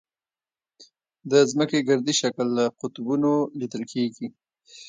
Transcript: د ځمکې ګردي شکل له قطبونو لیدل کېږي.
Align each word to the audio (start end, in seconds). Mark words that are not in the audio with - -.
د 1.31 1.33
ځمکې 1.51 1.79
ګردي 1.89 2.13
شکل 2.21 2.47
له 2.57 2.65
قطبونو 2.79 3.31
لیدل 3.59 3.83
کېږي. 3.93 4.27